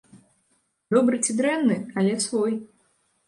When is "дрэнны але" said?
1.43-2.17